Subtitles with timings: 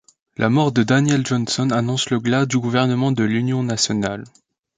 [0.35, 4.23] La mort de Daniel Johnson annonce le glas du gouvernement de l'Union nationale.